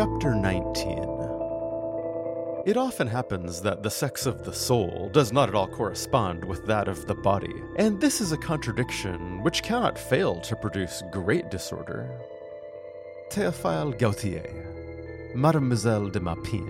Chapter 0.00 0.34
19 0.34 0.98
It 2.64 2.78
often 2.78 3.06
happens 3.06 3.60
that 3.60 3.82
the 3.82 3.90
sex 3.90 4.24
of 4.24 4.46
the 4.46 4.52
soul 4.54 5.10
does 5.12 5.30
not 5.30 5.50
at 5.50 5.54
all 5.54 5.68
correspond 5.68 6.42
with 6.42 6.64
that 6.64 6.88
of 6.88 7.04
the 7.04 7.14
body, 7.14 7.62
and 7.76 8.00
this 8.00 8.22
is 8.22 8.32
a 8.32 8.38
contradiction 8.38 9.42
which 9.42 9.62
cannot 9.62 9.98
fail 9.98 10.40
to 10.40 10.56
produce 10.56 11.02
great 11.10 11.50
disorder. 11.50 12.18
Théophile 13.30 13.98
Gautier, 13.98 15.34
Mademoiselle 15.34 16.08
de 16.08 16.18
Maupin, 16.18 16.64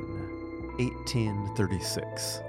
1836. 0.80 2.40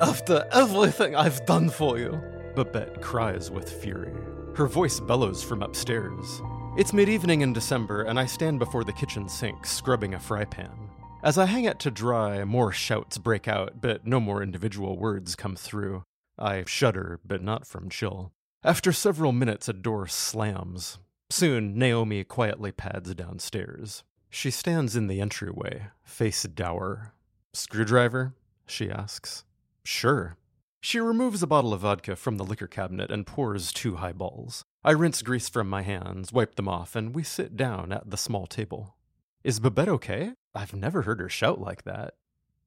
After 0.00 0.46
everything 0.52 1.16
I've 1.16 1.44
done 1.44 1.70
for 1.70 1.98
you, 1.98 2.20
Babette 2.54 3.02
cries 3.02 3.50
with 3.50 3.82
fury. 3.82 4.14
Her 4.54 4.68
voice 4.68 5.00
bellows 5.00 5.42
from 5.42 5.64
upstairs. 5.64 6.40
It's 6.76 6.92
mid 6.92 7.08
evening 7.08 7.42
in 7.42 7.52
December, 7.52 8.02
and 8.02 8.18
I 8.18 8.26
stand 8.26 8.58
before 8.58 8.82
the 8.82 8.92
kitchen 8.92 9.28
sink, 9.28 9.64
scrubbing 9.64 10.14
a 10.14 10.18
fry 10.18 10.44
pan. 10.44 10.90
As 11.22 11.38
I 11.38 11.46
hang 11.46 11.66
it 11.66 11.78
to 11.78 11.90
dry, 11.90 12.42
more 12.42 12.72
shouts 12.72 13.16
break 13.16 13.46
out, 13.46 13.80
but 13.80 14.04
no 14.04 14.18
more 14.18 14.42
individual 14.42 14.98
words 14.98 15.36
come 15.36 15.54
through. 15.54 16.02
I 16.36 16.64
shudder, 16.66 17.20
but 17.24 17.44
not 17.44 17.64
from 17.64 17.90
chill. 17.90 18.32
After 18.64 18.90
several 18.92 19.30
minutes, 19.30 19.68
a 19.68 19.72
door 19.72 20.08
slams. 20.08 20.98
Soon, 21.30 21.78
Naomi 21.78 22.24
quietly 22.24 22.72
pads 22.72 23.14
downstairs. 23.14 24.02
She 24.28 24.50
stands 24.50 24.96
in 24.96 25.06
the 25.06 25.20
entryway, 25.20 25.90
face 26.02 26.42
dour. 26.42 27.14
Screwdriver? 27.52 28.34
she 28.66 28.90
asks. 28.90 29.44
Sure. 29.84 30.36
She 30.84 31.00
removes 31.00 31.42
a 31.42 31.46
bottle 31.46 31.72
of 31.72 31.80
vodka 31.80 32.14
from 32.14 32.36
the 32.36 32.44
liquor 32.44 32.66
cabinet 32.66 33.10
and 33.10 33.26
pours 33.26 33.72
two 33.72 33.96
highballs. 33.96 34.66
I 34.84 34.90
rinse 34.90 35.22
grease 35.22 35.48
from 35.48 35.66
my 35.66 35.80
hands, 35.80 36.30
wipe 36.30 36.56
them 36.56 36.68
off, 36.68 36.94
and 36.94 37.14
we 37.14 37.22
sit 37.22 37.56
down 37.56 37.90
at 37.90 38.10
the 38.10 38.18
small 38.18 38.46
table. 38.46 38.94
Is 39.42 39.60
Babette 39.60 39.88
okay? 39.88 40.34
I've 40.54 40.74
never 40.74 41.00
heard 41.00 41.20
her 41.20 41.30
shout 41.30 41.58
like 41.58 41.84
that. 41.84 42.16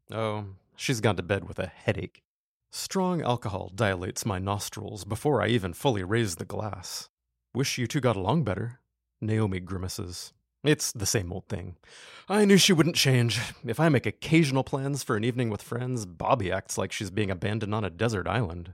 Oh, 0.10 0.46
she's 0.76 1.00
gone 1.00 1.16
to 1.18 1.22
bed 1.22 1.48
with 1.48 1.60
a 1.60 1.68
headache. 1.68 2.24
Strong 2.72 3.22
alcohol 3.22 3.72
dilates 3.76 4.26
my 4.26 4.40
nostrils 4.40 5.06
before 5.06 5.44
I 5.44 5.50
even 5.50 5.74
fully 5.74 6.04
raise 6.04 6.38
the 6.38 6.44
glass. 6.44 7.10
Wish 7.54 7.78
you 7.78 7.86
two 7.86 8.02
got 8.02 8.16
along 8.16 8.44
better. 8.44 8.80
Naomi 9.22 9.60
grimaces. 9.60 10.34
It's 10.64 10.92
the 10.92 11.06
same 11.06 11.32
old 11.32 11.48
thing. 11.48 11.76
I 12.28 12.46
knew 12.46 12.58
she 12.58 12.74
wouldn't 12.74 12.96
change. 12.96 13.40
If 13.66 13.80
I 13.80 13.90
make 13.90 14.06
occasional 14.06 14.64
plans 14.64 15.04
for 15.04 15.16
an 15.16 15.24
evening 15.24 15.50
with 15.50 15.62
friends, 15.62 16.06
Bobby 16.06 16.52
acts 16.52 16.78
like 16.78 16.92
she's 16.92 17.12
being 17.12 17.32
abandoned 17.32 17.74
on 17.74 17.84
a 17.86 17.90
desert 17.90 18.28
island. 18.28 18.74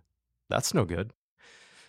That's 0.50 0.74
no 0.74 0.86
good. 0.86 1.12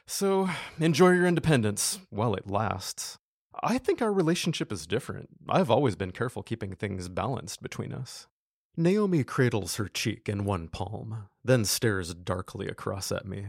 So, 0.06 0.50
enjoy 0.78 1.12
your 1.12 1.26
independence 1.26 2.00
while 2.10 2.34
it 2.34 2.50
lasts. 2.50 3.18
I 3.62 3.78
think 3.78 4.02
our 4.02 4.12
relationship 4.12 4.70
is 4.72 4.86
different. 4.86 5.30
I've 5.48 5.70
always 5.70 5.96
been 5.96 6.10
careful 6.10 6.42
keeping 6.42 6.74
things 6.74 7.08
balanced 7.08 7.62
between 7.62 7.92
us. 7.92 8.26
Naomi 8.76 9.22
cradles 9.22 9.76
her 9.76 9.88
cheek 9.88 10.28
in 10.28 10.44
one 10.44 10.68
palm, 10.68 11.28
then 11.44 11.64
stares 11.64 12.12
darkly 12.12 12.66
across 12.66 13.12
at 13.12 13.24
me. 13.24 13.46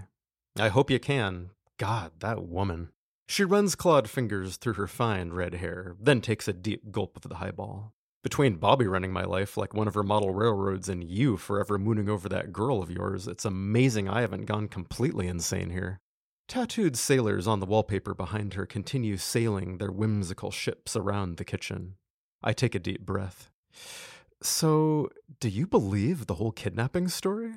I 0.57 0.69
hope 0.69 0.91
you 0.91 0.99
can. 0.99 1.49
God, 1.77 2.11
that 2.19 2.43
woman. 2.43 2.89
She 3.27 3.43
runs 3.43 3.75
clawed 3.75 4.09
fingers 4.09 4.57
through 4.57 4.73
her 4.73 4.87
fine 4.87 5.31
red 5.31 5.55
hair, 5.55 5.95
then 5.99 6.21
takes 6.21 6.47
a 6.47 6.53
deep 6.53 6.91
gulp 6.91 7.17
of 7.17 7.29
the 7.29 7.35
highball. 7.35 7.93
Between 8.23 8.55
Bobby 8.55 8.87
running 8.87 9.13
my 9.13 9.23
life 9.23 9.55
like 9.55 9.73
one 9.73 9.87
of 9.87 9.93
her 9.93 10.03
model 10.03 10.33
railroads 10.33 10.89
and 10.89 11.03
you 11.03 11.37
forever 11.37 11.77
mooning 11.77 12.09
over 12.09 12.27
that 12.29 12.51
girl 12.51 12.81
of 12.81 12.89
yours, 12.89 13.27
it's 13.27 13.45
amazing 13.45 14.09
I 14.09 14.21
haven't 14.21 14.45
gone 14.45 14.67
completely 14.67 15.27
insane 15.27 15.69
here. 15.69 15.99
Tattooed 16.47 16.95
sailors 16.97 17.47
on 17.47 17.59
the 17.59 17.65
wallpaper 17.65 18.13
behind 18.13 18.53
her 18.53 18.65
continue 18.65 19.17
sailing 19.17 19.77
their 19.77 19.91
whimsical 19.91 20.51
ships 20.51 20.95
around 20.95 21.37
the 21.37 21.45
kitchen. 21.45 21.95
I 22.43 22.53
take 22.53 22.75
a 22.75 22.79
deep 22.79 23.01
breath. 23.01 23.51
So, 24.41 25.09
do 25.39 25.49
you 25.49 25.65
believe 25.65 26.27
the 26.27 26.35
whole 26.35 26.51
kidnapping 26.51 27.07
story? 27.07 27.53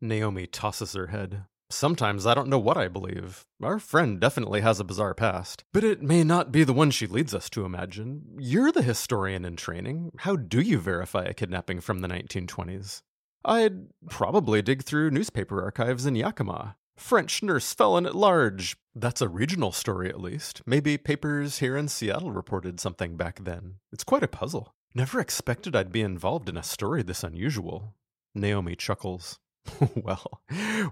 Naomi 0.00 0.46
tosses 0.46 0.94
her 0.94 1.08
head. 1.08 1.44
Sometimes 1.70 2.26
I 2.26 2.34
don't 2.34 2.48
know 2.48 2.58
what 2.58 2.76
I 2.76 2.88
believe. 2.88 3.46
Our 3.62 3.78
friend 3.78 4.20
definitely 4.20 4.60
has 4.60 4.80
a 4.80 4.84
bizarre 4.84 5.14
past, 5.14 5.64
but 5.72 5.82
it 5.82 6.02
may 6.02 6.22
not 6.22 6.52
be 6.52 6.62
the 6.62 6.72
one 6.72 6.90
she 6.90 7.06
leads 7.06 7.34
us 7.34 7.48
to 7.50 7.64
imagine. 7.64 8.36
You're 8.38 8.70
the 8.70 8.82
historian 8.82 9.44
in 9.44 9.56
training. 9.56 10.12
How 10.18 10.36
do 10.36 10.60
you 10.60 10.78
verify 10.78 11.24
a 11.24 11.34
kidnapping 11.34 11.80
from 11.80 12.00
the 12.00 12.08
1920s? 12.08 13.02
I'd 13.44 13.88
probably 14.08 14.62
dig 14.62 14.84
through 14.84 15.10
newspaper 15.10 15.62
archives 15.62 16.06
in 16.06 16.16
Yakima. 16.16 16.76
French 16.96 17.42
nurse 17.42 17.74
felon 17.74 18.06
at 18.06 18.14
large. 18.14 18.76
That's 18.94 19.20
a 19.20 19.28
regional 19.28 19.72
story, 19.72 20.08
at 20.08 20.20
least. 20.20 20.62
Maybe 20.64 20.96
papers 20.96 21.58
here 21.58 21.76
in 21.76 21.88
Seattle 21.88 22.30
reported 22.30 22.78
something 22.78 23.16
back 23.16 23.44
then. 23.44 23.76
It's 23.92 24.04
quite 24.04 24.22
a 24.22 24.28
puzzle. 24.28 24.74
Never 24.94 25.18
expected 25.18 25.74
I'd 25.74 25.92
be 25.92 26.02
involved 26.02 26.48
in 26.48 26.56
a 26.56 26.62
story 26.62 27.02
this 27.02 27.24
unusual. 27.24 27.94
Naomi 28.34 28.76
chuckles. 28.76 29.40
well, 29.94 30.42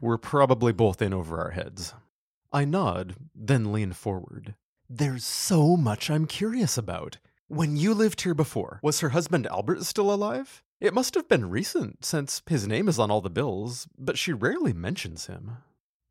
we're 0.00 0.18
probably 0.18 0.72
both 0.72 1.02
in 1.02 1.12
over 1.12 1.40
our 1.40 1.50
heads. 1.50 1.94
I 2.52 2.64
nod, 2.64 3.16
then 3.34 3.72
lean 3.72 3.92
forward. 3.92 4.54
There's 4.88 5.24
so 5.24 5.76
much 5.76 6.10
I'm 6.10 6.26
curious 6.26 6.76
about. 6.76 7.18
When 7.48 7.76
you 7.76 7.94
lived 7.94 8.22
here 8.22 8.34
before, 8.34 8.78
was 8.82 9.00
her 9.00 9.10
husband 9.10 9.46
Albert 9.46 9.84
still 9.84 10.12
alive? 10.12 10.62
It 10.80 10.94
must 10.94 11.14
have 11.14 11.28
been 11.28 11.48
recent, 11.48 12.04
since 12.04 12.42
his 12.46 12.66
name 12.66 12.88
is 12.88 12.98
on 12.98 13.10
all 13.10 13.20
the 13.20 13.30
bills, 13.30 13.86
but 13.96 14.18
she 14.18 14.32
rarely 14.32 14.72
mentions 14.72 15.26
him. 15.26 15.58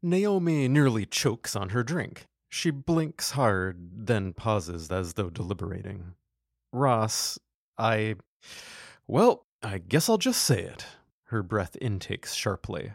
Naomi 0.02 0.68
nearly 0.68 1.06
chokes 1.06 1.56
on 1.56 1.70
her 1.70 1.84
drink. 1.84 2.26
She 2.50 2.72
blinks 2.72 3.32
hard, 3.32 4.08
then 4.08 4.34
pauses 4.34 4.92
as 4.92 5.14
though 5.14 5.30
deliberating. 5.30 6.16
Ross, 6.74 7.38
I. 7.78 8.16
Well, 9.08 9.46
I 9.62 9.78
guess 9.78 10.10
I'll 10.10 10.18
just 10.18 10.42
say 10.42 10.62
it. 10.62 10.86
Her 11.32 11.44
breath 11.44 11.78
intakes 11.80 12.34
sharply. 12.34 12.92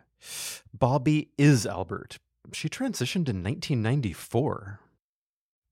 Bobby 0.75 1.31
is 1.39 1.65
Albert. 1.65 2.19
She 2.53 2.69
transitioned 2.69 3.31
in 3.31 3.43
1994. 3.43 4.79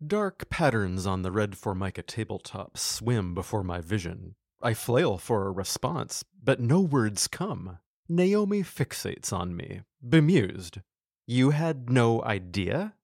Dark 0.07 0.49
patterns 0.49 1.07
on 1.07 1.21
the 1.21 1.31
red 1.31 1.59
Formica 1.59 2.03
tabletop 2.03 2.79
swim 2.79 3.35
before 3.35 3.63
my 3.63 3.83
vision. 3.83 4.35
I 4.63 4.73
flail 4.73 5.19
for 5.19 5.47
a 5.47 5.53
response, 5.53 6.25
but 6.43 6.59
no 6.59 6.81
words 6.81 7.29
come. 7.29 7.81
Naomi 8.09 8.63
fixates 8.63 9.31
on 9.31 9.55
me, 9.55 9.83
bemused. 10.03 10.79
You 11.27 11.51
had 11.51 11.91
no 11.91 12.23
idea? 12.25 12.95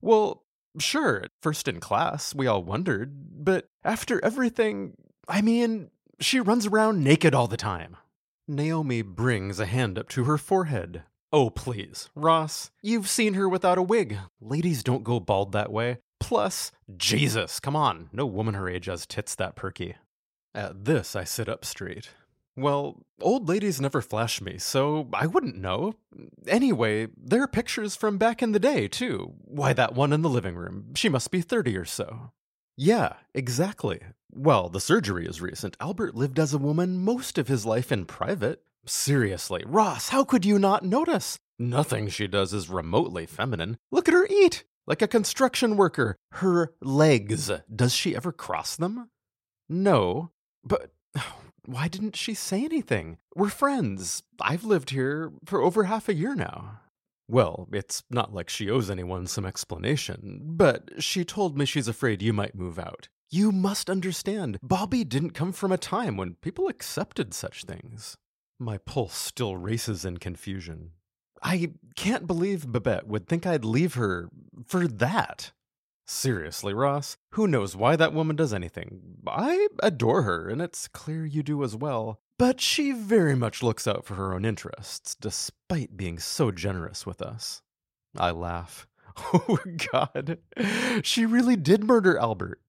Well, 0.00 0.42
sure, 0.80 1.22
at 1.22 1.30
first 1.40 1.68
in 1.68 1.78
class, 1.78 2.34
we 2.34 2.48
all 2.48 2.64
wondered, 2.64 3.44
but 3.44 3.68
after 3.84 4.22
everything, 4.24 4.96
I 5.28 5.40
mean, 5.40 5.90
she 6.18 6.40
runs 6.40 6.66
around 6.66 7.04
naked 7.04 7.32
all 7.32 7.46
the 7.46 7.56
time. 7.56 7.96
Naomi 8.46 9.00
brings 9.00 9.58
a 9.58 9.64
hand 9.64 9.98
up 9.98 10.06
to 10.10 10.24
her 10.24 10.36
forehead. 10.36 11.02
Oh, 11.32 11.48
please, 11.48 12.10
Ross, 12.14 12.70
you've 12.82 13.08
seen 13.08 13.34
her 13.34 13.48
without 13.48 13.78
a 13.78 13.82
wig. 13.82 14.18
Ladies 14.38 14.82
don't 14.82 15.02
go 15.02 15.18
bald 15.18 15.52
that 15.52 15.72
way. 15.72 15.98
Plus, 16.20 16.70
Jesus, 16.94 17.58
come 17.58 17.74
on, 17.74 18.10
no 18.12 18.26
woman 18.26 18.54
her 18.54 18.68
age 18.68 18.84
has 18.84 19.06
tits 19.06 19.34
that 19.36 19.56
perky. 19.56 19.96
At 20.54 20.84
this, 20.84 21.16
I 21.16 21.24
sit 21.24 21.48
up 21.48 21.64
straight. 21.64 22.10
Well, 22.54 23.02
old 23.20 23.48
ladies 23.48 23.80
never 23.80 24.02
flash 24.02 24.42
me, 24.42 24.58
so 24.58 25.08
I 25.14 25.26
wouldn't 25.26 25.56
know. 25.56 25.94
Anyway, 26.46 27.08
there 27.16 27.42
are 27.42 27.48
pictures 27.48 27.96
from 27.96 28.18
back 28.18 28.42
in 28.42 28.52
the 28.52 28.60
day, 28.60 28.88
too. 28.88 29.32
Why, 29.40 29.72
that 29.72 29.94
one 29.94 30.12
in 30.12 30.20
the 30.20 30.28
living 30.28 30.54
room. 30.54 30.94
She 30.94 31.08
must 31.08 31.30
be 31.30 31.40
30 31.40 31.78
or 31.78 31.86
so. 31.86 32.30
Yeah, 32.76 33.14
exactly. 33.34 34.00
Well, 34.32 34.68
the 34.68 34.80
surgery 34.80 35.26
is 35.26 35.40
recent. 35.40 35.76
Albert 35.80 36.14
lived 36.14 36.38
as 36.38 36.52
a 36.52 36.58
woman 36.58 36.98
most 36.98 37.38
of 37.38 37.48
his 37.48 37.64
life 37.64 37.92
in 37.92 38.04
private. 38.04 38.62
Seriously, 38.86 39.62
Ross, 39.66 40.08
how 40.08 40.24
could 40.24 40.44
you 40.44 40.58
not 40.58 40.84
notice? 40.84 41.38
Nothing 41.58 42.08
she 42.08 42.26
does 42.26 42.52
is 42.52 42.68
remotely 42.68 43.26
feminine. 43.26 43.78
Look 43.92 44.08
at 44.08 44.14
her 44.14 44.26
eat! 44.28 44.64
Like 44.86 45.02
a 45.02 45.08
construction 45.08 45.76
worker. 45.76 46.16
Her 46.32 46.74
legs. 46.82 47.50
Does 47.74 47.94
she 47.94 48.14
ever 48.16 48.32
cross 48.32 48.76
them? 48.76 49.08
No. 49.68 50.30
But 50.64 50.90
why 51.64 51.88
didn't 51.88 52.16
she 52.16 52.34
say 52.34 52.64
anything? 52.64 53.18
We're 53.34 53.48
friends. 53.48 54.24
I've 54.40 54.64
lived 54.64 54.90
here 54.90 55.32
for 55.46 55.62
over 55.62 55.84
half 55.84 56.08
a 56.08 56.14
year 56.14 56.34
now. 56.34 56.80
Well, 57.28 57.68
it's 57.72 58.02
not 58.10 58.34
like 58.34 58.48
she 58.48 58.70
owes 58.70 58.90
anyone 58.90 59.26
some 59.26 59.46
explanation, 59.46 60.40
but 60.44 60.90
she 61.02 61.24
told 61.24 61.56
me 61.56 61.64
she's 61.64 61.88
afraid 61.88 62.22
you 62.22 62.32
might 62.32 62.54
move 62.54 62.78
out. 62.78 63.08
You 63.30 63.50
must 63.50 63.88
understand, 63.88 64.58
Bobby 64.62 65.04
didn't 65.04 65.30
come 65.30 65.52
from 65.52 65.72
a 65.72 65.78
time 65.78 66.16
when 66.16 66.34
people 66.34 66.68
accepted 66.68 67.32
such 67.32 67.64
things. 67.64 68.16
My 68.58 68.78
pulse 68.78 69.16
still 69.16 69.56
races 69.56 70.04
in 70.04 70.18
confusion. 70.18 70.92
I 71.42 71.72
can't 71.96 72.26
believe 72.26 72.66
Babette 72.68 73.06
would 73.06 73.26
think 73.26 73.46
I'd 73.46 73.64
leave 73.64 73.94
her 73.94 74.28
for 74.66 74.86
that. 74.86 75.52
Seriously, 76.06 76.74
Ross, 76.74 77.16
who 77.30 77.46
knows 77.46 77.74
why 77.74 77.96
that 77.96 78.12
woman 78.12 78.36
does 78.36 78.52
anything? 78.52 79.18
I 79.26 79.68
adore 79.82 80.22
her, 80.22 80.48
and 80.48 80.60
it's 80.60 80.86
clear 80.88 81.24
you 81.24 81.42
do 81.42 81.64
as 81.64 81.74
well. 81.74 82.20
But 82.38 82.60
she 82.60 82.92
very 82.92 83.34
much 83.34 83.62
looks 83.62 83.86
out 83.86 84.04
for 84.04 84.14
her 84.14 84.34
own 84.34 84.44
interests, 84.44 85.14
despite 85.14 85.96
being 85.96 86.18
so 86.18 86.50
generous 86.50 87.06
with 87.06 87.22
us. 87.22 87.62
I 88.16 88.30
laugh. 88.30 88.86
Oh, 89.32 89.58
God. 89.92 90.38
She 91.04 91.24
really 91.24 91.54
did 91.54 91.84
murder 91.84 92.18
Albert. 92.18 92.60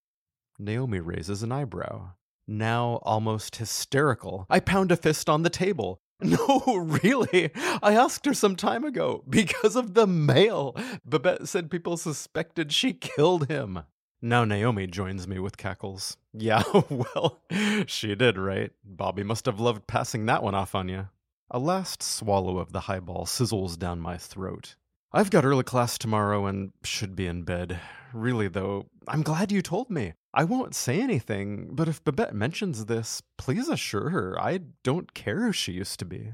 Naomi 0.60 1.00
raises 1.00 1.42
an 1.42 1.52
eyebrow. 1.52 2.12
Now 2.48 3.00
almost 3.02 3.56
hysterical, 3.56 4.46
I 4.48 4.60
pound 4.60 4.92
a 4.92 4.96
fist 4.96 5.28
on 5.28 5.42
the 5.42 5.50
table. 5.50 6.02
No, 6.22 6.78
really. 6.78 7.52
I 7.84 7.94
asked 7.94 8.26
her 8.26 8.34
some 8.34 8.56
time 8.56 8.84
ago 8.84 9.24
because 9.30 9.76
of 9.76 9.94
the 9.94 10.08
mail. 10.08 10.76
Babette 11.06 11.48
said 11.48 11.70
people 11.70 11.98
suspected 11.98 12.72
she 12.72 12.94
killed 12.94 13.50
him. 13.50 13.84
Now 14.22 14.46
Naomi 14.46 14.88
joins 14.88 15.28
me 15.28 15.40
with 15.40 15.58
cackles. 15.58 16.18
Yeah, 16.38 16.64
well, 16.90 17.40
she 17.88 18.14
did, 18.14 18.38
right? 18.38 18.72
Bobby 18.84 19.24
must 19.24 19.46
have 19.46 19.62
loved 19.62 19.88
passing 19.88 20.26
that 20.26 20.44
one 20.44 20.54
off 20.54 20.76
on 20.76 20.90
you. 20.90 21.08
A 21.50 21.60
last 21.60 22.04
swallow 22.04 22.58
of 22.58 22.74
the 22.74 22.82
highball 22.82 23.26
sizzles 23.26 23.80
down 23.80 24.02
my 24.02 24.18
throat. 24.18 24.76
I've 25.12 25.32
got 25.32 25.46
early 25.46 25.64
class 25.64 25.98
tomorrow 25.98 26.46
and 26.46 26.74
should 26.84 27.16
be 27.16 27.28
in 27.28 27.44
bed. 27.44 27.80
Really, 28.14 28.48
though, 28.48 28.88
I'm 29.08 29.24
glad 29.24 29.52
you 29.52 29.62
told 29.62 29.90
me. 29.90 30.14
I 30.34 30.44
won't 30.44 30.76
say 30.76 31.02
anything, 31.02 31.70
but 31.72 31.88
if 31.88 32.04
Babette 32.04 32.36
mentions 32.36 32.86
this, 32.86 33.22
please 33.38 33.70
assure 33.70 34.10
her 34.10 34.38
I 34.40 34.60
don't 34.84 35.14
care 35.14 35.42
who 35.42 35.52
she 35.54 35.72
used 35.72 36.00
to 36.00 36.06
be. 36.06 36.34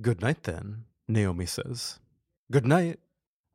Good 0.00 0.20
night, 0.20 0.44
then, 0.44 0.84
Naomi 1.08 1.46
says. 1.46 1.98
Good 2.50 2.66
night. 2.66 3.00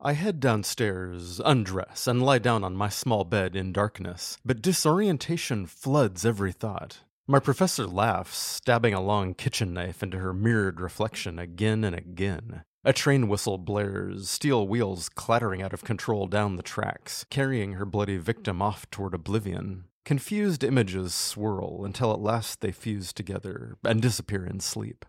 I 0.01 0.13
head 0.13 0.39
downstairs, 0.39 1.41
undress, 1.43 2.07
and 2.07 2.23
lie 2.23 2.39
down 2.39 2.63
on 2.63 2.75
my 2.75 2.87
small 2.87 3.25
bed 3.25 3.55
in 3.55 3.73
darkness, 3.73 4.37
but 4.45 4.61
disorientation 4.61 5.65
floods 5.65 6.25
every 6.25 6.53
thought. 6.53 6.99
My 7.27 7.39
professor 7.39 7.85
laughs, 7.85 8.37
stabbing 8.37 8.93
a 8.93 9.01
long 9.01 9.33
kitchen 9.33 9.73
knife 9.73 10.01
into 10.01 10.17
her 10.19 10.33
mirrored 10.33 10.79
reflection 10.79 11.37
again 11.37 11.83
and 11.83 11.95
again. 11.95 12.63
A 12.85 12.93
train 12.93 13.27
whistle 13.27 13.57
blares, 13.57 14.29
steel 14.29 14.65
wheels 14.65 15.09
clattering 15.09 15.61
out 15.61 15.73
of 15.73 15.83
control 15.83 16.27
down 16.27 16.55
the 16.55 16.63
tracks, 16.63 17.25
carrying 17.29 17.73
her 17.73 17.85
bloody 17.85 18.15
victim 18.15 18.61
off 18.61 18.89
toward 18.89 19.13
oblivion. 19.13 19.83
Confused 20.05 20.63
images 20.63 21.13
swirl 21.13 21.83
until 21.83 22.13
at 22.13 22.21
last 22.21 22.61
they 22.61 22.71
fuse 22.71 23.11
together 23.11 23.77
and 23.83 24.01
disappear 24.01 24.45
in 24.45 24.61
sleep. 24.61 25.05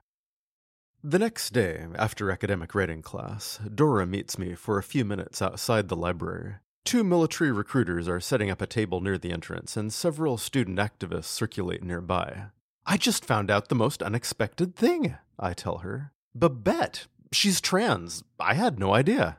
The 1.03 1.21
next 1.21 1.51
day, 1.51 1.87
after 1.95 2.31
academic 2.33 2.75
writing 2.75 3.03
class, 3.03 3.61
Dora 3.73 4.05
meets 4.05 4.37
me 4.37 4.57
for 4.57 4.77
a 4.77 4.83
few 4.83 5.05
minutes 5.05 5.41
outside 5.41 5.89
the 5.89 5.97
library. 5.97 6.57
Two 6.85 7.05
military 7.05 7.53
recruiters 7.53 8.09
are 8.09 8.21
setting 8.21 8.51
up 8.51 8.61
a 8.61 8.67
table 8.67 9.01
near 9.01 9.17
the 9.17 9.31
entrance, 9.31 9.77
and 9.77 9.93
several 9.93 10.39
student 10.39 10.79
activists 10.79 11.25
circulate 11.27 11.85
nearby. 11.85 12.47
I 12.85 12.97
just 12.97 13.25
found 13.25 13.49
out 13.49 13.69
the 13.69 13.77
most 13.77 14.03
unexpected 14.03 14.75
thing, 14.75 15.17
I 15.39 15.55
tell 15.55 15.79
her. 15.79 16.13
Babette 16.35 17.07
She's 17.33 17.61
trans. 17.61 18.25
I 18.39 18.55
had 18.55 18.79
no 18.79 18.95
idea. 18.95 19.39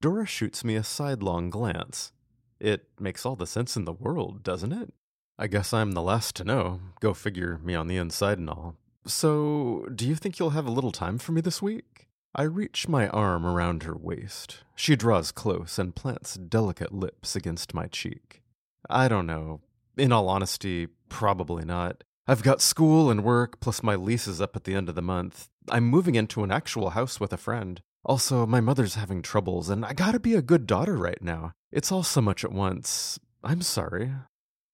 Dora 0.00 0.26
shoots 0.26 0.64
me 0.64 0.74
a 0.76 0.82
sidelong 0.82 1.50
glance. 1.50 2.12
It 2.58 2.88
makes 2.98 3.26
all 3.26 3.36
the 3.36 3.46
sense 3.46 3.76
in 3.76 3.84
the 3.84 3.92
world, 3.92 4.42
doesn't 4.42 4.72
it? 4.72 4.92
I 5.38 5.46
guess 5.46 5.72
I'm 5.72 5.92
the 5.92 6.02
last 6.02 6.34
to 6.36 6.44
know. 6.44 6.80
Go 7.00 7.12
figure, 7.12 7.58
me 7.62 7.74
on 7.74 7.88
the 7.88 7.98
inside 7.98 8.38
and 8.38 8.48
all. 8.48 8.76
So, 9.06 9.86
do 9.94 10.08
you 10.08 10.14
think 10.14 10.38
you'll 10.38 10.50
have 10.50 10.66
a 10.66 10.72
little 10.72 10.92
time 10.92 11.18
for 11.18 11.32
me 11.32 11.40
this 11.42 11.60
week? 11.60 12.08
I 12.34 12.42
reach 12.42 12.88
my 12.88 13.08
arm 13.08 13.46
around 13.46 13.82
her 13.82 13.96
waist. 13.96 14.58
She 14.74 14.96
draws 14.96 15.32
close 15.32 15.78
and 15.78 15.94
plants 15.94 16.34
delicate 16.34 16.92
lips 16.92 17.36
against 17.36 17.74
my 17.74 17.86
cheek. 17.86 18.42
I 18.88 19.08
don't 19.08 19.26
know. 19.26 19.60
In 19.96 20.12
all 20.12 20.28
honesty, 20.28 20.88
probably 21.08 21.64
not. 21.64 22.02
I've 22.28 22.42
got 22.42 22.60
school 22.60 23.08
and 23.08 23.22
work, 23.22 23.60
plus 23.60 23.84
my 23.84 23.94
lease 23.94 24.26
is 24.26 24.40
up 24.40 24.56
at 24.56 24.64
the 24.64 24.74
end 24.74 24.88
of 24.88 24.96
the 24.96 25.02
month. 25.02 25.48
I'm 25.70 25.84
moving 25.84 26.16
into 26.16 26.42
an 26.42 26.50
actual 26.50 26.90
house 26.90 27.20
with 27.20 27.32
a 27.32 27.36
friend. 27.36 27.80
Also, 28.04 28.46
my 28.46 28.60
mother's 28.60 28.96
having 28.96 29.22
troubles, 29.22 29.70
and 29.70 29.84
I 29.84 29.92
gotta 29.92 30.18
be 30.18 30.34
a 30.34 30.42
good 30.42 30.66
daughter 30.66 30.96
right 30.96 31.22
now. 31.22 31.52
It's 31.70 31.92
all 31.92 32.02
so 32.02 32.20
much 32.20 32.44
at 32.44 32.52
once. 32.52 33.20
I'm 33.44 33.62
sorry. 33.62 34.10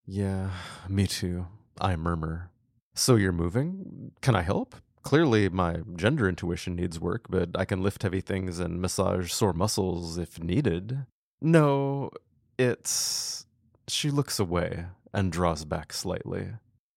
Yeah, 0.06 0.50
me 0.88 1.06
too, 1.06 1.46
I 1.78 1.94
murmur. 1.96 2.50
So 2.94 3.16
you're 3.16 3.32
moving? 3.32 4.12
Can 4.22 4.34
I 4.34 4.43
help? 4.43 4.75
Clearly, 5.02 5.48
my 5.48 5.81
gender 5.94 6.28
intuition 6.28 6.76
needs 6.76 7.00
work, 7.00 7.26
but 7.28 7.50
I 7.55 7.64
can 7.64 7.82
lift 7.82 8.02
heavy 8.02 8.20
things 8.20 8.60
and 8.60 8.81
massage 8.81 9.31
sore 9.31 9.52
muscles 9.52 10.16
if 10.16 10.43
needed. 10.43 11.06
No, 11.40 12.10
it's. 12.56 13.44
She 13.88 14.10
looks 14.10 14.38
away 14.38 14.87
and 15.12 15.32
draws 15.32 15.64
back 15.64 15.93
slightly. 15.93 16.52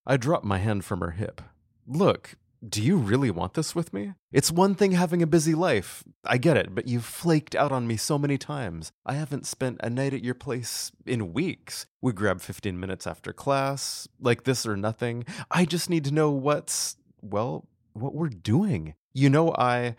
I 0.08 0.18
drop 0.18 0.44
my 0.44 0.60
hand 0.60 0.86
from 0.86 1.02
her 1.02 1.12
hip. 1.12 1.42
Look, 1.88 2.36
do 2.68 2.82
you 2.82 2.98
really 2.98 3.32
want 3.32 3.54
this 3.54 3.76
with 3.76 3.94
me? 3.94 4.14
It's 4.32 4.52
one 4.52 4.76
thing 4.76 4.92
having 4.92 5.22
a 5.22 5.28
busy 5.28 5.54
life. 5.56 6.04
I 6.24 6.38
get 6.38 6.58
it, 6.58 6.74
but 6.74 6.88
you've 6.88 7.06
flaked 7.06 7.56
out 7.56 7.72
on 7.72 7.88
me 7.88 7.98
so 7.98 8.18
many 8.18 8.38
times. 8.38 8.92
I 9.06 9.14
haven't 9.14 9.46
spent 9.46 9.80
a 9.84 9.90
night 9.90 10.14
at 10.14 10.24
your 10.24 10.34
place 10.36 10.92
in 11.06 11.34
weeks. 11.34 11.86
We 12.02 12.12
grab 12.12 12.42
15 12.42 12.80
minutes 12.80 13.08
after 13.08 13.34
class, 13.34 14.08
like 14.20 14.44
this 14.44 14.66
or 14.66 14.78
nothing. 14.78 15.26
I 15.52 15.66
just 15.66 15.90
need 15.90 16.06
to 16.06 16.14
know 16.14 16.32
what's, 16.32 16.98
well, 17.22 17.68
what 17.94 18.14
we're 18.14 18.30
doing. 18.30 18.96
You 19.14 19.30
know, 19.30 19.54
I, 19.58 19.96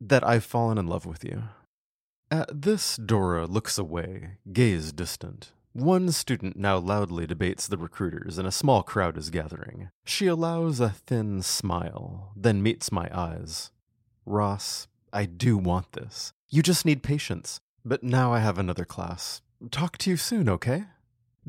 that 0.00 0.26
I've 0.26 0.44
fallen 0.44 0.78
in 0.78 0.86
love 0.86 1.06
with 1.06 1.24
you. 1.24 1.44
At 2.30 2.62
this, 2.62 2.96
Dora 2.96 3.46
looks 3.46 3.76
away, 3.78 4.38
gaze 4.52 4.92
distant. 4.92 5.52
One 5.72 6.12
student 6.12 6.56
now 6.56 6.76
loudly 6.76 7.26
debates 7.26 7.66
the 7.66 7.78
recruiters, 7.78 8.36
and 8.36 8.46
a 8.46 8.52
small 8.52 8.82
crowd 8.82 9.16
is 9.16 9.30
gathering. 9.30 9.88
She 10.04 10.26
allows 10.26 10.80
a 10.80 10.90
thin 10.90 11.40
smile, 11.40 12.32
then 12.36 12.62
meets 12.62 12.92
my 12.92 13.08
eyes. 13.10 13.70
Ross, 14.26 14.86
I 15.14 15.24
do 15.24 15.56
want 15.56 15.92
this. 15.92 16.34
You 16.50 16.62
just 16.62 16.84
need 16.84 17.02
patience. 17.02 17.60
But 17.84 18.02
now 18.02 18.32
I 18.32 18.40
have 18.40 18.58
another 18.58 18.84
class. 18.84 19.40
Talk 19.70 19.96
to 19.98 20.10
you 20.10 20.16
soon, 20.16 20.48
okay? 20.48 20.84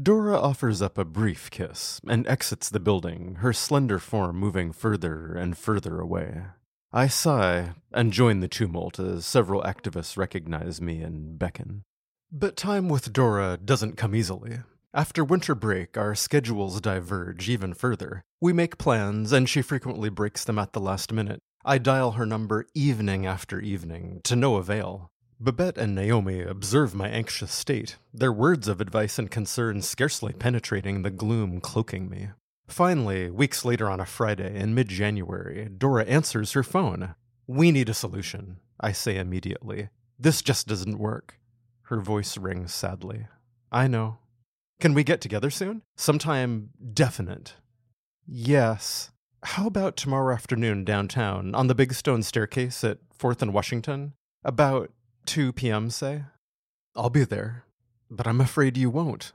Dora 0.02 0.40
offers 0.40 0.82
up 0.82 0.98
a 0.98 1.06
brief 1.06 1.52
kiss 1.52 2.00
and 2.08 2.28
exits 2.28 2.70
the 2.70 2.80
building, 2.80 3.36
her 3.42 3.54
slender 3.54 4.00
form 4.00 4.38
moving 4.38 4.72
further 4.72 5.36
and 5.36 5.58
further 5.58 6.00
away. 6.00 6.44
I 6.92 7.08
sigh 7.08 7.74
and 7.92 8.14
join 8.14 8.40
the 8.40 8.48
tumult 8.48 9.00
as 9.00 9.26
several 9.26 9.62
activists 9.64 10.18
recognize 10.18 10.82
me 10.82 11.02
and 11.02 11.38
beckon. 11.38 11.84
But 12.36 12.58
time 12.58 12.90
with 12.90 13.14
Dora 13.14 13.60
doesn't 13.64 13.96
come 13.96 14.16
easily. 14.16 14.62
After 14.92 15.24
winter 15.24 15.54
break, 15.54 16.00
our 16.00 16.16
schedules 16.16 16.82
diverge 16.82 17.48
even 17.48 17.76
further. 17.76 18.24
We 18.42 18.54
make 18.54 18.80
plans, 18.80 19.32
and 19.32 19.48
she 19.48 19.62
frequently 19.62 20.10
breaks 20.10 20.44
them 20.44 20.58
at 20.58 20.74
the 20.74 20.80
last 20.80 21.14
minute. 21.14 21.42
I 21.64 21.78
dial 21.78 22.14
her 22.14 22.26
number 22.26 22.66
evening 22.74 23.28
after 23.28 23.60
evening, 23.60 24.22
to 24.24 24.36
no 24.36 24.56
avail. 24.56 25.12
Babette 25.40 25.78
and 25.78 25.94
Naomi 25.94 26.42
observe 26.42 26.96
my 26.96 27.08
anxious 27.08 27.52
state, 27.52 27.98
their 28.12 28.34
words 28.34 28.68
of 28.68 28.82
advice 28.82 29.20
and 29.20 29.30
concern 29.30 29.84
scarcely 29.84 30.34
penetrating 30.34 31.04
the 31.04 31.12
gloom 31.12 31.62
cloaking 31.62 32.10
me. 32.10 32.30
Finally, 32.68 33.30
weeks 33.30 33.64
later 33.64 33.88
on 33.88 34.00
a 34.00 34.08
Friday 34.08 34.60
in 34.60 34.74
mid 34.74 34.88
January, 34.88 35.70
Dora 35.70 36.06
answers 36.06 36.54
her 36.54 36.64
phone. 36.64 37.14
We 37.46 37.72
need 37.72 37.90
a 37.90 37.94
solution, 37.94 38.58
I 38.80 38.92
say 38.92 39.18
immediately. 39.18 39.90
This 40.18 40.42
just 40.42 40.68
doesn't 40.68 40.98
work. 40.98 41.38
Her 41.84 42.00
voice 42.00 42.38
rings 42.38 42.74
sadly. 42.74 43.28
I 43.72 43.88
know. 43.88 44.18
Can 44.80 44.94
we 44.94 45.04
get 45.04 45.22
together 45.22 45.50
soon? 45.50 45.82
Sometime 45.96 46.70
definite. 46.94 47.56
Yes. 48.26 49.12
How 49.44 49.68
about 49.68 49.98
tomorrow 49.98 50.34
afternoon 50.34 50.86
downtown 50.86 51.54
on 51.54 51.68
the 51.68 51.76
big 51.76 51.94
stone 51.94 52.24
staircase 52.24 52.84
at 52.84 53.00
4th 53.18 53.42
and 53.42 53.54
Washington? 53.54 54.14
About 54.44 54.92
2 55.26 55.54
p.m., 55.54 55.90
say? 55.90 56.24
I'll 56.96 57.10
be 57.10 57.26
there, 57.26 57.66
but 58.10 58.28
I'm 58.28 58.40
afraid 58.40 58.78
you 58.78 58.90
won't. 58.90 59.34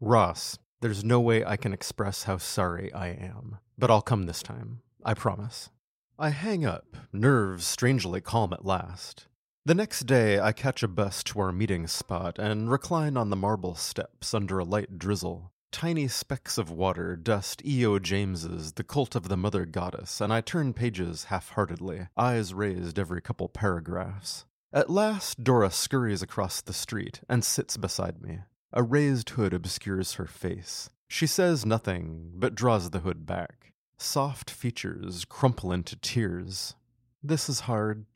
Ross, 0.00 0.58
there's 0.80 1.04
no 1.04 1.20
way 1.20 1.44
I 1.44 1.56
can 1.56 1.72
express 1.72 2.24
how 2.24 2.38
sorry 2.38 2.92
I 2.92 3.08
am, 3.08 3.58
but 3.78 3.90
I'll 3.90 4.02
come 4.02 4.26
this 4.26 4.42
time. 4.42 4.80
I 5.04 5.14
promise. 5.14 5.70
I 6.18 6.30
hang 6.30 6.66
up, 6.66 6.96
nerves 7.12 7.66
strangely 7.66 8.20
calm 8.20 8.52
at 8.52 8.64
last. 8.64 9.26
The 9.68 9.74
next 9.74 10.06
day, 10.06 10.40
I 10.40 10.52
catch 10.52 10.82
a 10.82 10.88
bus 10.88 11.22
to 11.24 11.40
our 11.40 11.52
meeting 11.52 11.86
spot 11.88 12.38
and 12.38 12.70
recline 12.70 13.18
on 13.18 13.28
the 13.28 13.36
marble 13.36 13.74
steps 13.74 14.32
under 14.32 14.58
a 14.58 14.64
light 14.64 14.98
drizzle. 14.98 15.52
Tiny 15.72 16.08
specks 16.08 16.56
of 16.56 16.70
water 16.70 17.16
dust 17.16 17.60
E.O. 17.66 17.98
James's 17.98 18.72
The 18.72 18.82
Cult 18.82 19.14
of 19.14 19.28
the 19.28 19.36
Mother 19.36 19.66
Goddess, 19.66 20.22
and 20.22 20.32
I 20.32 20.40
turn 20.40 20.72
pages 20.72 21.24
half 21.24 21.50
heartedly, 21.50 22.08
eyes 22.16 22.54
raised 22.54 22.98
every 22.98 23.20
couple 23.20 23.46
paragraphs. 23.50 24.46
At 24.72 24.88
last, 24.88 25.44
Dora 25.44 25.70
scurries 25.70 26.22
across 26.22 26.62
the 26.62 26.72
street 26.72 27.20
and 27.28 27.44
sits 27.44 27.76
beside 27.76 28.22
me. 28.22 28.38
A 28.72 28.82
raised 28.82 29.28
hood 29.28 29.52
obscures 29.52 30.14
her 30.14 30.24
face. 30.24 30.88
She 31.08 31.26
says 31.26 31.66
nothing, 31.66 32.30
but 32.36 32.54
draws 32.54 32.88
the 32.88 33.00
hood 33.00 33.26
back. 33.26 33.74
Soft 33.98 34.50
features 34.50 35.26
crumple 35.26 35.72
into 35.72 35.94
tears. 35.94 36.74
This 37.22 37.48
is 37.48 37.60
hard. 37.60 38.06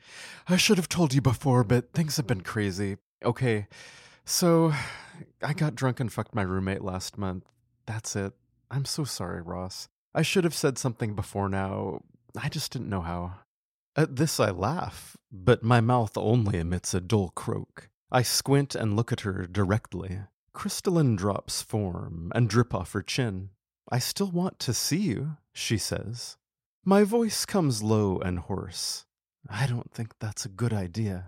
I 0.48 0.56
should 0.56 0.76
have 0.76 0.88
told 0.88 1.12
you 1.12 1.20
before, 1.20 1.64
but 1.64 1.92
things 1.92 2.16
have 2.16 2.26
been 2.26 2.42
crazy. 2.42 2.98
Okay, 3.24 3.66
so 4.24 4.72
I 5.42 5.52
got 5.52 5.74
drunk 5.74 6.00
and 6.00 6.12
fucked 6.12 6.34
my 6.34 6.42
roommate 6.42 6.82
last 6.82 7.18
month. 7.18 7.44
That's 7.86 8.14
it. 8.16 8.32
I'm 8.70 8.84
so 8.84 9.04
sorry, 9.04 9.42
Ross. 9.42 9.88
I 10.14 10.22
should 10.22 10.44
have 10.44 10.54
said 10.54 10.78
something 10.78 11.14
before 11.14 11.48
now. 11.48 12.00
I 12.40 12.48
just 12.48 12.72
didn't 12.72 12.90
know 12.90 13.00
how. 13.00 13.34
At 13.96 14.16
this 14.16 14.40
I 14.40 14.50
laugh, 14.50 15.16
but 15.30 15.62
my 15.62 15.80
mouth 15.80 16.16
only 16.16 16.58
emits 16.58 16.94
a 16.94 17.00
dull 17.00 17.30
croak. 17.34 17.90
I 18.10 18.22
squint 18.22 18.74
and 18.74 18.96
look 18.96 19.12
at 19.12 19.20
her 19.20 19.46
directly. 19.50 20.20
Crystalline 20.54 21.16
drops 21.16 21.62
form 21.62 22.30
and 22.34 22.48
drip 22.48 22.74
off 22.74 22.92
her 22.92 23.02
chin. 23.02 23.50
I 23.90 23.98
still 23.98 24.30
want 24.30 24.58
to 24.60 24.74
see 24.74 24.98
you, 24.98 25.36
she 25.52 25.76
says. 25.76 26.36
My 26.84 27.04
voice 27.04 27.46
comes 27.46 27.80
low 27.80 28.18
and 28.18 28.40
hoarse. 28.40 29.04
I 29.48 29.68
don't 29.68 29.92
think 29.92 30.18
that's 30.18 30.44
a 30.44 30.48
good 30.48 30.72
idea. 30.72 31.26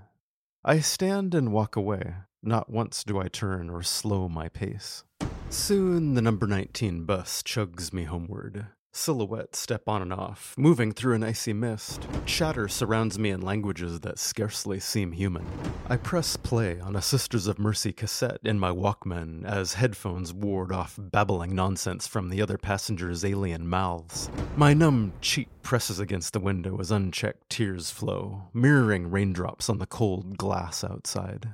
I 0.64 0.80
stand 0.80 1.32
and 1.32 1.52
walk 1.52 1.76
away. 1.76 2.14
Not 2.42 2.68
once 2.68 3.04
do 3.04 3.20
I 3.20 3.28
turn 3.28 3.70
or 3.70 3.84
slow 3.84 4.28
my 4.28 4.48
pace. 4.48 5.04
Soon 5.50 6.14
the 6.14 6.22
number 6.22 6.48
19 6.48 7.04
bus 7.04 7.40
chugs 7.44 7.92
me 7.92 8.02
homeward. 8.02 8.66
Silhouettes 8.96 9.58
step 9.58 9.88
on 9.88 10.02
and 10.02 10.12
off, 10.12 10.54
moving 10.56 10.92
through 10.92 11.14
an 11.14 11.24
icy 11.24 11.52
mist. 11.52 12.06
Chatter 12.26 12.68
surrounds 12.68 13.18
me 13.18 13.30
in 13.30 13.40
languages 13.40 14.00
that 14.00 14.20
scarcely 14.20 14.78
seem 14.78 15.10
human. 15.10 15.44
I 15.88 15.96
press 15.96 16.36
play 16.36 16.78
on 16.78 16.94
a 16.94 17.02
Sisters 17.02 17.48
of 17.48 17.58
Mercy 17.58 17.92
cassette 17.92 18.38
in 18.44 18.58
my 18.58 18.70
Walkman 18.70 19.44
as 19.44 19.74
headphones 19.74 20.32
ward 20.32 20.70
off 20.70 20.96
babbling 20.96 21.56
nonsense 21.56 22.06
from 22.06 22.28
the 22.28 22.40
other 22.40 22.56
passengers' 22.56 23.24
alien 23.24 23.66
mouths. 23.68 24.30
My 24.56 24.72
numb 24.74 25.12
cheek 25.20 25.48
presses 25.62 25.98
against 25.98 26.32
the 26.32 26.40
window 26.40 26.78
as 26.78 26.92
unchecked 26.92 27.50
tears 27.50 27.90
flow, 27.90 28.44
mirroring 28.54 29.10
raindrops 29.10 29.68
on 29.68 29.78
the 29.78 29.86
cold 29.86 30.38
glass 30.38 30.84
outside. 30.84 31.48